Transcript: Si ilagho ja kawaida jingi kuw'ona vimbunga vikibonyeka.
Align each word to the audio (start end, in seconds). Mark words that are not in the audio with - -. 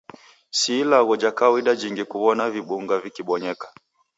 Si 0.57 0.79
ilagho 0.81 1.13
ja 1.21 1.31
kawaida 1.37 1.73
jingi 1.81 2.03
kuw'ona 2.11 2.43
vimbunga 2.53 2.95
vikibonyeka. 3.03 3.67